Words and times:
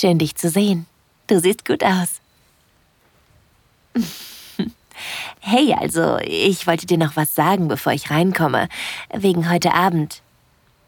Schön 0.00 0.18
dich 0.18 0.34
zu 0.34 0.48
sehen. 0.48 0.86
Du 1.26 1.38
siehst 1.40 1.66
gut 1.66 1.84
aus. 1.84 2.20
Hey, 5.42 5.72
also, 5.72 6.18
ich 6.18 6.66
wollte 6.66 6.84
dir 6.84 6.98
noch 6.98 7.16
was 7.16 7.34
sagen, 7.34 7.68
bevor 7.68 7.94
ich 7.94 8.10
reinkomme. 8.10 8.68
Wegen 9.10 9.50
heute 9.50 9.72
Abend. 9.72 10.20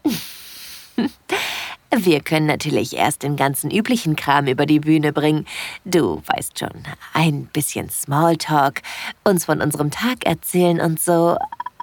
Wir 1.95 2.21
können 2.21 2.45
natürlich 2.45 2.95
erst 2.95 3.23
den 3.23 3.35
ganzen 3.35 3.71
üblichen 3.71 4.15
Kram 4.15 4.45
über 4.45 4.67
die 4.67 4.79
Bühne 4.79 5.13
bringen. 5.13 5.47
Du 5.83 6.21
weißt 6.27 6.59
schon, 6.59 6.83
ein 7.13 7.47
bisschen 7.47 7.89
Smalltalk, 7.89 8.83
uns 9.23 9.45
von 9.45 9.61
unserem 9.61 9.89
Tag 9.89 10.25
erzählen 10.25 10.79
und 10.79 11.01
so. 11.01 11.35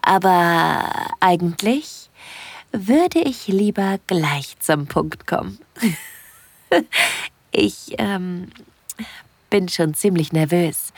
Aber 0.02 0.84
eigentlich 1.19 2.10
würde 2.70 3.19
ich 3.19 3.48
lieber 3.48 3.98
gleich 4.06 4.56
zum 4.60 4.86
Punkt 4.86 5.27
kommen. 5.27 5.58
ich 7.52 7.95
ähm, 7.98 8.51
bin 9.51 9.69
schon 9.69 9.95
ziemlich 9.95 10.33
nervös 10.33 10.92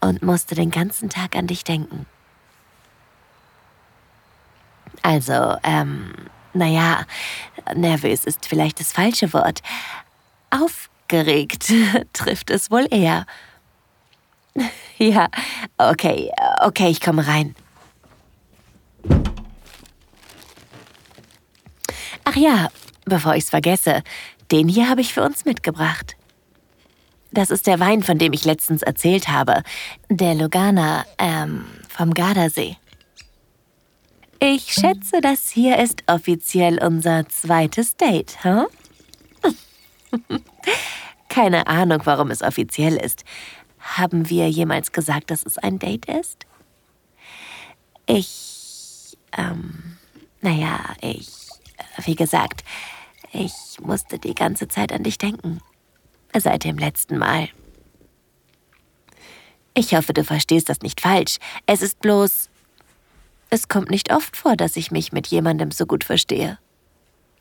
und 0.00 0.22
musste 0.22 0.54
den 0.54 0.70
ganzen 0.70 1.08
Tag 1.08 1.36
an 1.36 1.46
dich 1.46 1.64
denken. 1.64 2.06
Also, 5.02 5.56
ähm, 5.64 6.14
naja, 6.54 7.04
nervös 7.74 8.24
ist 8.24 8.46
vielleicht 8.46 8.80
das 8.80 8.92
falsche 8.92 9.32
Wort. 9.32 9.60
Aufgeregt 10.50 11.70
trifft 12.12 12.50
es 12.50 12.70
wohl 12.70 12.86
eher. 12.90 13.26
Ja, 14.96 15.26
okay, 15.76 16.30
okay, 16.60 16.88
ich 16.88 17.00
komme 17.00 17.26
rein. 17.26 17.56
Ach 22.22 22.36
ja, 22.36 22.68
bevor 23.04 23.34
ich's 23.34 23.50
vergesse, 23.50 24.04
den 24.54 24.68
hier 24.68 24.88
habe 24.88 25.00
ich 25.00 25.12
für 25.12 25.22
uns 25.22 25.44
mitgebracht. 25.44 26.14
Das 27.32 27.50
ist 27.50 27.66
der 27.66 27.80
Wein, 27.80 28.04
von 28.04 28.18
dem 28.18 28.32
ich 28.32 28.44
letztens 28.44 28.82
erzählt 28.82 29.26
habe. 29.26 29.64
Der 30.08 30.36
Lugana, 30.36 31.04
ähm, 31.18 31.64
vom 31.88 32.14
Gardasee. 32.14 32.76
Ich 34.38 34.72
schätze, 34.72 35.20
das 35.20 35.50
hier 35.50 35.78
ist 35.78 36.04
offiziell 36.06 36.80
unser 36.80 37.28
zweites 37.28 37.96
Date, 37.96 38.36
huh? 38.44 38.66
Keine 41.28 41.66
Ahnung, 41.66 42.02
warum 42.04 42.30
es 42.30 42.40
offiziell 42.40 42.94
ist. 42.94 43.24
Haben 43.80 44.30
wir 44.30 44.48
jemals 44.48 44.92
gesagt, 44.92 45.32
dass 45.32 45.44
es 45.44 45.58
ein 45.58 45.80
Date 45.80 46.06
ist? 46.06 46.46
Ich, 48.06 49.18
ähm, 49.36 49.96
naja, 50.40 50.78
ich, 51.00 51.28
wie 52.04 52.14
gesagt, 52.14 52.62
ich 53.34 53.80
musste 53.80 54.18
die 54.18 54.34
ganze 54.34 54.68
Zeit 54.68 54.92
an 54.92 55.02
dich 55.02 55.18
denken 55.18 55.60
seit 56.36 56.64
dem 56.64 56.78
letzten 56.78 57.18
Mal. 57.18 57.48
Ich 59.74 59.94
hoffe, 59.94 60.12
du 60.12 60.24
verstehst 60.24 60.68
das 60.68 60.80
nicht 60.80 61.00
falsch. 61.00 61.38
Es 61.66 61.82
ist 61.82 62.00
bloß... 62.00 62.48
Es 63.50 63.68
kommt 63.68 63.90
nicht 63.90 64.12
oft 64.12 64.36
vor, 64.36 64.56
dass 64.56 64.76
ich 64.76 64.90
mich 64.90 65.12
mit 65.12 65.28
jemandem 65.28 65.70
so 65.70 65.86
gut 65.86 66.02
verstehe. 66.02 66.58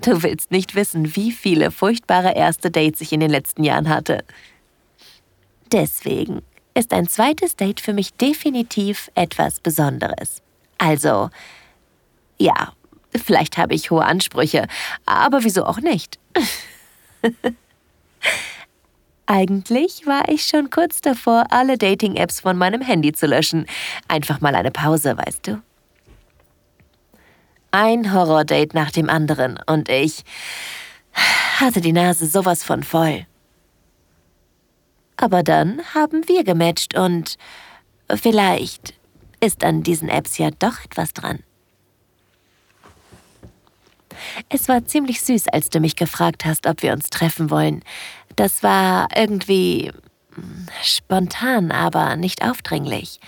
Du 0.02 0.22
willst 0.22 0.52
nicht 0.52 0.76
wissen, 0.76 1.16
wie 1.16 1.32
viele 1.32 1.72
furchtbare 1.72 2.36
erste 2.36 2.70
Dates 2.70 3.02
ich 3.02 3.14
in 3.14 3.20
den 3.20 3.32
letzten 3.32 3.64
Jahren 3.64 3.90
hatte. 3.90 4.24
Deswegen 5.72 6.42
ist 6.76 6.94
ein 6.94 7.08
zweites 7.08 7.56
Date 7.56 7.80
für 7.80 7.94
mich 7.94 8.14
definitiv 8.14 9.10
etwas 9.16 9.60
Besonderes. 9.60 10.42
Also, 10.78 11.30
ja, 12.38 12.74
vielleicht 13.16 13.58
habe 13.58 13.74
ich 13.74 13.92
hohe 13.92 14.04
Ansprüche, 14.04 14.68
aber 15.06 15.44
wieso 15.44 15.66
auch 15.66 15.80
nicht? 15.80 16.20
Eigentlich 19.26 20.06
war 20.06 20.28
ich 20.28 20.46
schon 20.46 20.70
kurz 20.70 21.00
davor, 21.00 21.46
alle 21.50 21.78
Dating-Apps 21.78 22.42
von 22.42 22.58
meinem 22.58 22.82
Handy 22.82 23.14
zu 23.14 23.26
löschen. 23.26 23.66
Einfach 24.08 24.42
mal 24.42 24.54
eine 24.54 24.72
Pause, 24.72 25.18
weißt 25.18 25.48
du? 25.48 25.62
Ein 27.72 28.14
Horror-Date 28.14 28.74
nach 28.74 28.92
dem 28.92 29.10
anderen 29.10 29.58
und 29.66 29.90
ich 29.90 30.24
hatte 31.60 31.82
die 31.82 31.94
Nase 31.94 32.28
sowas 32.28 32.64
von 32.64 32.84
voll. 32.84 33.26
Aber 35.18 35.42
dann 35.42 35.82
haben 35.94 36.28
wir 36.28 36.44
gematcht 36.44 36.98
und 36.98 37.38
vielleicht 38.14 38.94
ist 39.40 39.64
an 39.64 39.84
diesen 39.84 40.10
Apps 40.10 40.38
ja 40.38 40.50
doch 40.52 40.84
etwas 40.84 41.14
dran. 41.14 41.40
Es 44.50 44.68
war 44.68 44.86
ziemlich 44.86 45.22
süß, 45.22 45.48
als 45.50 45.70
du 45.70 45.80
mich 45.80 45.96
gefragt 45.96 46.46
hast, 46.46 46.68
ob 46.68 46.82
wir 46.82 46.94
uns 46.94 47.10
treffen 47.10 47.50
wollen. 47.50 47.84
Das 48.36 48.64
war 48.64 49.08
irgendwie 49.16 49.92
hm, 50.36 50.68
spontan, 50.84 51.72
aber 51.72 52.16
nicht 52.16 52.44
aufdringlich. 52.44 53.20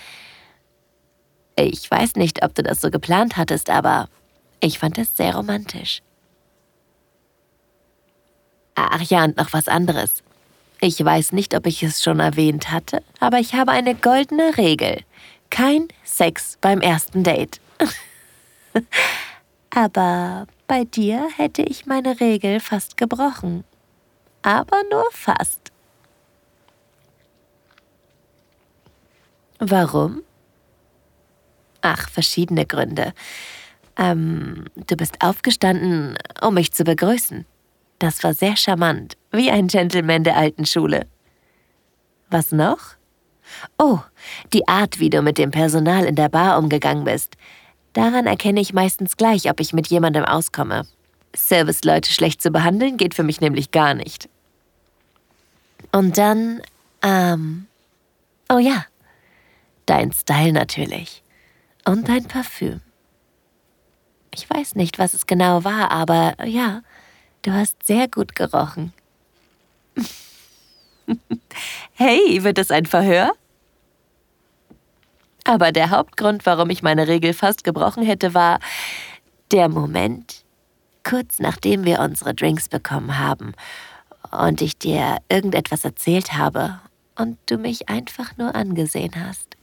Ich 1.58 1.90
weiß 1.90 2.16
nicht, 2.16 2.44
ob 2.44 2.54
du 2.54 2.62
das 2.62 2.80
so 2.80 2.90
geplant 2.90 3.36
hattest, 3.36 3.70
aber 3.70 4.08
ich 4.60 4.78
fand 4.78 4.98
es 4.98 5.16
sehr 5.16 5.34
romantisch. 5.34 6.02
Ach 8.74 9.00
ja, 9.02 9.24
und 9.24 9.36
noch 9.38 9.52
was 9.52 9.68
anderes. 9.68 10.22
Ich 10.80 11.02
weiß 11.02 11.32
nicht, 11.32 11.54
ob 11.54 11.66
ich 11.66 11.82
es 11.82 12.02
schon 12.02 12.20
erwähnt 12.20 12.70
hatte, 12.70 13.02
aber 13.20 13.38
ich 13.38 13.54
habe 13.54 13.72
eine 13.72 13.94
goldene 13.94 14.56
Regel. 14.58 15.02
Kein 15.48 15.88
Sex 16.04 16.58
beim 16.60 16.80
ersten 16.82 17.22
Date. 17.22 17.60
aber 19.70 20.46
bei 20.66 20.84
dir 20.84 21.28
hätte 21.36 21.62
ich 21.62 21.86
meine 21.86 22.20
Regel 22.20 22.60
fast 22.60 22.96
gebrochen 22.96 23.64
aber 24.46 24.84
nur 24.92 25.04
fast. 25.10 25.72
Warum? 29.58 30.22
Ach, 31.80 32.08
verschiedene 32.08 32.64
Gründe. 32.64 33.12
Ähm, 33.96 34.66
du 34.76 34.96
bist 34.96 35.16
aufgestanden, 35.20 36.16
um 36.42 36.54
mich 36.54 36.72
zu 36.72 36.84
begrüßen. 36.84 37.44
Das 37.98 38.22
war 38.22 38.34
sehr 38.34 38.56
charmant, 38.56 39.16
wie 39.32 39.50
ein 39.50 39.66
Gentleman 39.66 40.22
der 40.22 40.36
alten 40.36 40.64
Schule. 40.64 41.08
Was 42.30 42.52
noch? 42.52 42.94
Oh, 43.78 43.98
die 44.52 44.68
Art, 44.68 45.00
wie 45.00 45.10
du 45.10 45.22
mit 45.22 45.38
dem 45.38 45.50
Personal 45.50 46.04
in 46.04 46.14
der 46.14 46.28
Bar 46.28 46.56
umgegangen 46.58 47.02
bist. 47.02 47.36
Daran 47.96 48.26
erkenne 48.26 48.60
ich 48.60 48.74
meistens 48.74 49.16
gleich, 49.16 49.48
ob 49.48 49.58
ich 49.58 49.72
mit 49.72 49.86
jemandem 49.86 50.26
auskomme. 50.26 50.86
Serviceleute 51.34 52.12
schlecht 52.12 52.42
zu 52.42 52.50
behandeln 52.50 52.98
geht 52.98 53.14
für 53.14 53.22
mich 53.22 53.40
nämlich 53.40 53.70
gar 53.70 53.94
nicht. 53.94 54.28
Und 55.92 56.18
dann, 56.18 56.60
ähm, 57.00 57.66
oh 58.50 58.58
ja, 58.58 58.84
dein 59.86 60.12
Style 60.12 60.52
natürlich. 60.52 61.22
Und 61.86 62.10
dein 62.10 62.28
Parfüm. 62.28 62.82
Ich 64.34 64.50
weiß 64.50 64.74
nicht, 64.74 64.98
was 64.98 65.14
es 65.14 65.26
genau 65.26 65.64
war, 65.64 65.90
aber 65.90 66.34
ja, 66.44 66.82
du 67.40 67.52
hast 67.54 67.82
sehr 67.82 68.08
gut 68.08 68.36
gerochen. 68.36 68.92
hey, 71.94 72.44
wird 72.44 72.58
es 72.58 72.70
ein 72.70 72.84
Verhör? 72.84 73.32
Aber 75.46 75.70
der 75.70 75.90
Hauptgrund, 75.90 76.44
warum 76.44 76.70
ich 76.70 76.82
meine 76.82 77.06
Regel 77.06 77.32
fast 77.32 77.62
gebrochen 77.62 78.04
hätte, 78.04 78.34
war 78.34 78.58
der 79.52 79.68
Moment, 79.68 80.44
kurz 81.04 81.38
nachdem 81.38 81.84
wir 81.84 82.00
unsere 82.00 82.34
Drinks 82.34 82.68
bekommen 82.68 83.16
haben 83.16 83.52
und 84.32 84.60
ich 84.60 84.76
dir 84.76 85.18
irgendetwas 85.28 85.84
erzählt 85.84 86.32
habe 86.32 86.80
und 87.14 87.38
du 87.46 87.58
mich 87.58 87.88
einfach 87.88 88.36
nur 88.36 88.56
angesehen 88.56 89.12
hast. 89.16 89.56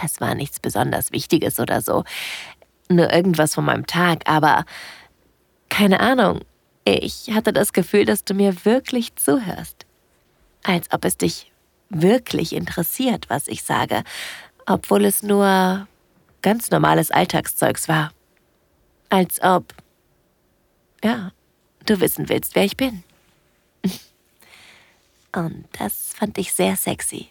Es 0.00 0.20
war 0.20 0.36
nichts 0.36 0.60
besonders 0.60 1.10
Wichtiges 1.10 1.58
oder 1.58 1.82
so, 1.82 2.04
nur 2.88 3.12
irgendwas 3.12 3.54
von 3.54 3.64
meinem 3.64 3.86
Tag, 3.86 4.22
aber 4.24 4.64
keine 5.68 5.98
Ahnung, 5.98 6.40
ich 6.84 7.32
hatte 7.32 7.52
das 7.52 7.72
Gefühl, 7.72 8.04
dass 8.04 8.24
du 8.24 8.34
mir 8.34 8.64
wirklich 8.64 9.16
zuhörst. 9.16 9.84
Als 10.62 10.92
ob 10.92 11.04
es 11.04 11.16
dich 11.16 11.49
wirklich 11.90 12.54
interessiert, 12.54 13.28
was 13.28 13.48
ich 13.48 13.62
sage, 13.62 14.04
obwohl 14.66 15.04
es 15.04 15.22
nur 15.22 15.86
ganz 16.42 16.70
normales 16.70 17.10
Alltagszeugs 17.10 17.88
war. 17.88 18.12
Als 19.10 19.42
ob, 19.42 19.74
ja, 21.04 21.32
du 21.84 22.00
wissen 22.00 22.28
willst, 22.28 22.54
wer 22.54 22.64
ich 22.64 22.76
bin. 22.76 23.02
Und 25.34 25.66
das 25.72 26.14
fand 26.14 26.38
ich 26.38 26.52
sehr 26.52 26.76
sexy. 26.76 27.28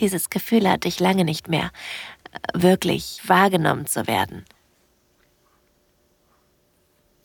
Dieses 0.00 0.30
Gefühl 0.30 0.68
hatte 0.68 0.88
ich 0.88 1.00
lange 1.00 1.24
nicht 1.24 1.48
mehr, 1.48 1.70
wirklich 2.52 3.20
wahrgenommen 3.26 3.86
zu 3.86 4.06
werden. 4.06 4.44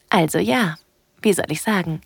Also 0.10 0.38
ja, 0.38 0.78
wie 1.22 1.34
soll 1.34 1.46
ich 1.50 1.62
sagen, 1.62 2.02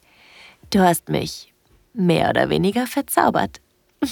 du 0.70 0.80
hast 0.80 1.10
mich 1.10 1.54
mehr 1.98 2.30
oder 2.30 2.50
weniger 2.50 2.88
verzaubert. 2.88 3.62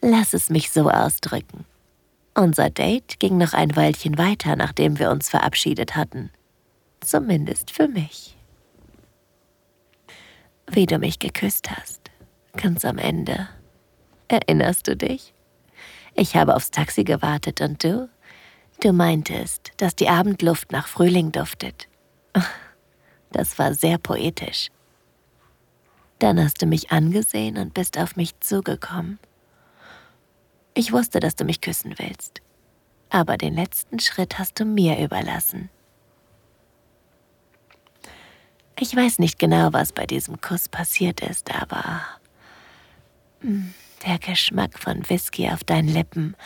Lass 0.00 0.34
es 0.34 0.50
mich 0.50 0.70
so 0.70 0.90
ausdrücken. 0.90 1.64
Unser 2.34 2.70
Date 2.70 3.20
ging 3.20 3.36
noch 3.36 3.52
ein 3.52 3.76
Weilchen 3.76 4.16
weiter, 4.18 4.56
nachdem 4.56 4.98
wir 4.98 5.10
uns 5.10 5.28
verabschiedet 5.28 5.94
hatten. 5.96 6.30
Zumindest 7.00 7.70
für 7.70 7.88
mich. 7.88 8.36
Wie 10.70 10.86
du 10.86 10.98
mich 10.98 11.18
geküsst 11.18 11.70
hast, 11.70 12.10
ganz 12.56 12.84
am 12.84 12.96
Ende. 12.98 13.48
Erinnerst 14.28 14.88
du 14.88 14.96
dich? 14.96 15.34
Ich 16.14 16.36
habe 16.36 16.56
aufs 16.56 16.70
Taxi 16.70 17.04
gewartet 17.04 17.60
und 17.60 17.84
du? 17.84 18.08
Du 18.80 18.92
meintest, 18.92 19.72
dass 19.76 19.94
die 19.94 20.08
Abendluft 20.08 20.72
nach 20.72 20.88
Frühling 20.88 21.32
duftet. 21.32 21.88
Das 23.34 23.58
war 23.58 23.72
sehr 23.72 23.96
poetisch. 23.96 24.68
Dann 26.22 26.38
hast 26.40 26.62
du 26.62 26.66
mich 26.66 26.92
angesehen 26.92 27.58
und 27.58 27.74
bist 27.74 27.98
auf 27.98 28.14
mich 28.14 28.38
zugekommen. 28.38 29.18
Ich 30.72 30.92
wusste, 30.92 31.18
dass 31.18 31.34
du 31.34 31.44
mich 31.44 31.60
küssen 31.60 31.96
willst, 31.98 32.40
aber 33.10 33.36
den 33.36 33.54
letzten 33.54 33.98
Schritt 33.98 34.38
hast 34.38 34.60
du 34.60 34.64
mir 34.64 35.00
überlassen. 35.00 35.68
Ich 38.78 38.94
weiß 38.94 39.18
nicht 39.18 39.40
genau, 39.40 39.72
was 39.72 39.92
bei 39.92 40.06
diesem 40.06 40.40
Kuss 40.40 40.68
passiert 40.68 41.22
ist, 41.22 41.52
aber 41.52 42.02
hm, 43.40 43.74
der 44.06 44.20
Geschmack 44.20 44.78
von 44.78 45.08
Whisky 45.10 45.48
auf 45.48 45.64
deinen 45.64 45.88
Lippen 45.88 46.36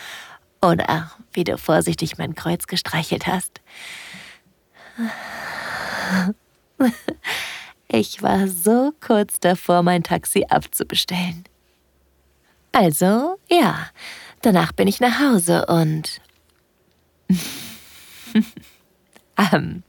oder 0.63 1.11
wie 1.35 1.45
du 1.45 1.59
vorsichtig 1.59 2.17
mein 2.17 2.35
Kreuz 2.35 2.67
gestreichelt 2.67 3.27
hast. 3.27 3.61
Ich 7.89 8.23
war 8.23 8.49
so 8.49 8.93
kurz 9.01 9.39
davor, 9.41 9.83
mein 9.83 10.03
Taxi 10.03 10.45
abzubestellen. 10.49 11.45
Also, 12.73 13.39
ja, 13.49 13.87
danach 14.43 14.73
bin 14.73 14.89
ich 14.89 15.01
nach 15.01 15.21
Hause 15.21 15.67
und... 15.67 16.21
ähm, 19.53 19.83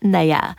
naja, 0.00 0.56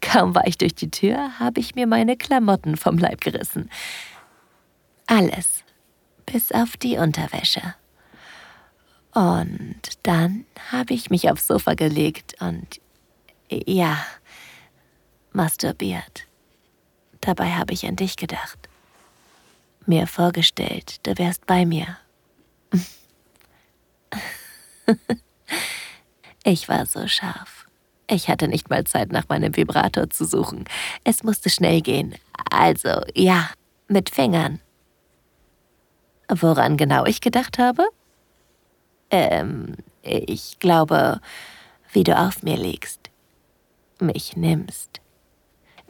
kaum 0.00 0.34
war 0.34 0.46
ich 0.46 0.58
durch 0.58 0.74
die 0.74 0.90
Tür, 0.90 1.38
habe 1.38 1.60
ich 1.60 1.74
mir 1.74 1.86
meine 1.86 2.16
Klamotten 2.16 2.76
vom 2.76 2.98
Leib 2.98 3.20
gerissen. 3.20 3.70
Alles, 5.06 5.64
bis 6.26 6.52
auf 6.52 6.76
die 6.76 6.98
Unterwäsche. 6.98 7.74
Und 9.14 9.80
dann 10.02 10.44
habe 10.70 10.94
ich 10.94 11.10
mich 11.10 11.30
aufs 11.30 11.46
Sofa 11.46 11.74
gelegt 11.74 12.36
und 12.40 12.80
ja, 13.50 13.98
masturbiert. 15.38 16.26
Dabei 17.22 17.52
habe 17.52 17.72
ich 17.72 17.86
an 17.86 17.96
dich 17.96 18.16
gedacht 18.16 18.68
mir 19.88 20.06
vorgestellt, 20.06 21.04
du 21.04 21.18
wärst 21.18 21.46
bei 21.46 21.64
mir. 21.64 21.96
ich 26.44 26.68
war 26.68 26.86
so 26.86 27.08
scharf. 27.08 27.66
Ich 28.06 28.28
hatte 28.28 28.48
nicht 28.48 28.70
mal 28.70 28.84
Zeit, 28.84 29.12
nach 29.12 29.28
meinem 29.28 29.56
Vibrator 29.56 30.08
zu 30.10 30.24
suchen. 30.24 30.64
Es 31.04 31.24
musste 31.24 31.50
schnell 31.50 31.80
gehen. 31.80 32.14
Also, 32.50 33.02
ja, 33.14 33.50
mit 33.88 34.10
Fingern. 34.10 34.60
Woran 36.28 36.76
genau 36.76 37.04
ich 37.06 37.20
gedacht 37.20 37.58
habe? 37.58 37.84
Ähm, 39.10 39.76
ich 40.02 40.58
glaube, 40.58 41.20
wie 41.92 42.04
du 42.04 42.16
auf 42.16 42.42
mir 42.42 42.56
liegst, 42.56 43.10
mich 44.00 44.36
nimmst, 44.36 45.00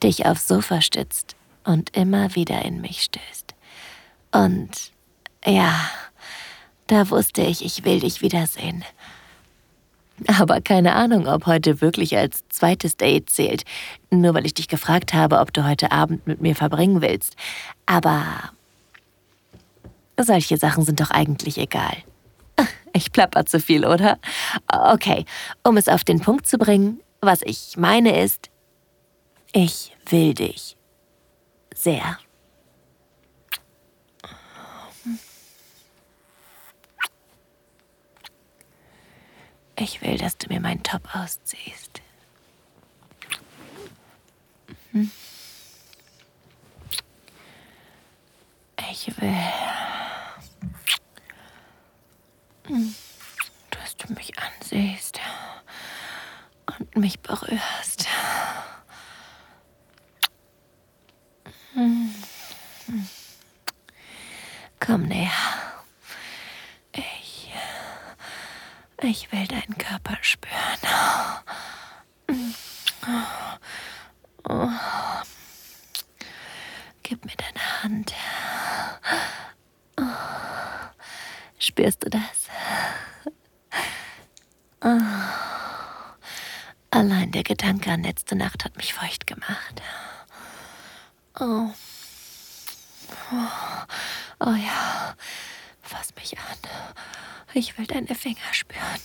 dich 0.03 0.27
aufs 0.27 0.49
Sofa 0.49 0.81
stützt 0.81 1.37
und 1.65 1.97
immer 1.97 2.35
wieder 2.35 2.65
in 2.65 2.81
mich 2.81 3.03
stößt. 3.03 3.55
Und 4.33 4.93
ja, 5.45 5.75
da 6.87 7.11
wusste 7.11 7.43
ich, 7.43 7.65
ich 7.65 7.85
will 7.85 8.01
dich 8.01 8.23
wiedersehen. 8.23 8.85
Aber 10.27 10.61
keine 10.61 10.95
Ahnung, 10.95 11.29
ob 11.29 11.47
heute 11.47 11.81
wirklich 11.81 12.17
als 12.17 12.43
zweites 12.49 12.97
Date 12.97 13.31
zählt, 13.31 13.65
nur 14.11 14.35
weil 14.35 14.47
ich 14.47 14.55
dich 14.55 14.67
gefragt 14.67 15.15
habe, 15.15 15.39
ob 15.39 15.53
du 15.53 15.65
heute 15.65 15.93
Abend 15.93 16.27
mit 16.27 16.41
mir 16.41 16.57
verbringen 16.57 17.03
willst. 17.03 17.37
Aber 17.87 18.25
solche 20.19 20.57
Sachen 20.57 20.85
sind 20.85 21.01
doch 21.01 21.11
eigentlich 21.11 21.59
egal. 21.59 21.97
Ich 22.95 23.13
plapper 23.13 23.45
zu 23.45 23.61
viel, 23.61 23.85
oder? 23.85 24.19
Okay, 24.67 25.25
um 25.63 25.77
es 25.77 25.89
auf 25.89 26.03
den 26.03 26.21
Punkt 26.21 26.47
zu 26.47 26.59
bringen, 26.59 27.01
was 27.21 27.43
ich 27.43 27.77
meine 27.77 28.21
ist, 28.21 28.49
ich 29.53 29.97
will 30.07 30.35
dich 30.35 30.77
sehr. 31.75 32.19
Ich 39.81 40.03
will, 40.03 40.19
dass 40.19 40.37
du 40.37 40.49
mir 40.49 40.61
meinen 40.61 40.83
Top 40.83 41.15
ausziehst. 41.15 42.03
Mhm. 44.93 45.11
Ich 48.91 49.07
will, 49.21 49.45
dass 53.71 53.97
du 53.97 54.13
mich 54.15 54.33
ansiehst 54.39 55.21
und 56.67 56.97
mich 56.97 57.21
berührst. 57.21 57.88
Komm 64.89 65.03
näher. 65.03 65.29
Ich 69.03 69.31
will 69.31 69.47
deinen 69.47 69.77
Körper 69.77 70.17
spüren. 70.23 70.55
Gib 77.03 77.23
mir 77.27 77.37
deine 77.37 77.83
Hand. 77.83 78.15
Spürst 81.59 82.07
du 82.07 82.09
das? 82.09 82.49
Allein 86.91 87.31
der 87.33 87.43
Gedanke 87.43 87.93
an 87.93 88.05
letzte 88.05 88.37
Nacht 88.37 88.65
hat 88.65 88.79
mich 88.79 88.95
feucht 88.95 89.27
gemacht. 89.27 89.83
Oh. 91.39 91.75
Oh 94.41 94.53
ja, 94.55 95.15
fass 95.83 96.15
mich 96.15 96.39
an. 96.39 96.59
Ich 97.55 97.77
will 97.77 97.87
deine 97.87 98.15
Finger 98.15 98.53
spüren. 98.53 99.01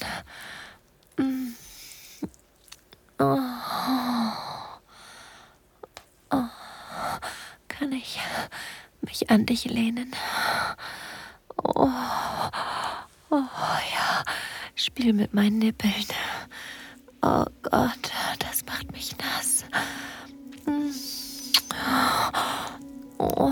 Mm. 1.17 1.53
Oh. 3.19 3.39
Oh. 6.29 6.49
Kann 7.67 7.91
ich 7.93 8.19
mich 9.01 9.29
an 9.29 9.45
dich 9.45 9.65
lehnen? 9.65 10.15
Oh. 11.63 11.89
Oh 13.29 13.41
ja, 13.93 14.23
spiel 14.75 15.13
mit 15.13 15.33
meinen 15.33 15.57
Nippeln. 15.59 16.05
Oh 17.23 17.45
Gott, 17.63 18.11
das 18.39 18.63
macht 18.65 18.91
mich 18.91 19.15
nass. 19.17 19.65
Mm. 20.65 20.91
Oh, 23.17 23.51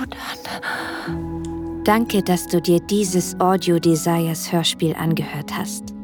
gut 0.00 0.16
an. 0.16 1.82
Danke, 1.84 2.22
dass 2.22 2.46
du 2.46 2.60
dir 2.60 2.80
dieses 2.80 3.38
Audio 3.40 3.78
Desires 3.78 4.52
Hörspiel 4.52 4.94
angehört 4.94 5.56
hast. 5.56 5.94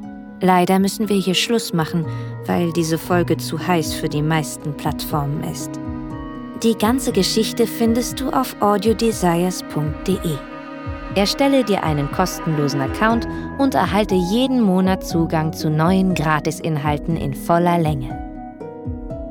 Leider 0.41 0.79
müssen 0.79 1.09
wir 1.09 1.17
hier 1.17 1.35
Schluss 1.35 1.73
machen, 1.73 2.05
weil 2.47 2.73
diese 2.73 2.99
Folge 2.99 3.37
zu 3.37 3.59
heiß 3.59 3.95
für 3.95 4.09
die 4.09 4.23
meisten 4.23 4.77
Plattformen 4.77 5.43
ist. 5.45 5.71
Die 6.63 6.75
ganze 6.75 7.13
Geschichte 7.13 7.67
findest 7.67 8.21
du 8.21 8.31
auf 8.31 8.57
audiodesires.de. 8.61 10.37
Erstelle 11.15 11.65
dir 11.65 11.83
einen 11.83 12.11
kostenlosen 12.13 12.81
Account 12.81 13.27
und 13.59 13.75
erhalte 13.75 14.15
jeden 14.15 14.61
Monat 14.61 15.07
Zugang 15.07 15.53
zu 15.53 15.71
neuen 15.71 16.15
Gratisinhalten 16.15 17.17
in 17.17 17.33
voller 17.33 17.79
Länge. 17.79 18.26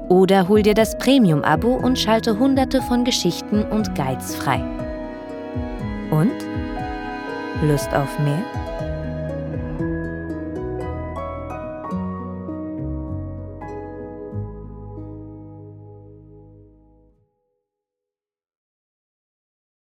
Oder 0.10 0.48
hol 0.48 0.62
dir 0.62 0.76
das 0.76 0.98
Premium-Abo 0.98 1.74
und 1.76 1.98
schalte 1.98 2.38
hunderte 2.38 2.82
von 2.82 3.04
Geschichten 3.04 3.64
und 3.64 3.96
Guides 3.96 4.36
frei. 4.36 4.62
Und? 6.12 6.32
Lust 7.64 7.94
auf 7.94 8.20
mehr? 8.20 8.44